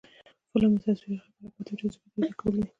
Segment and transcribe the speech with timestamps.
[0.51, 2.65] فلم د تصویر، غږ، حرکت او جذابیت یو ځای کول دي